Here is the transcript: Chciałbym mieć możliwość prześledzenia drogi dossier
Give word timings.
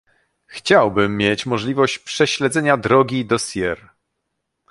Chciałbym 0.47 1.17
mieć 1.17 1.45
możliwość 1.45 1.99
prześledzenia 1.99 2.77
drogi 2.77 3.25
dossier 3.25 3.89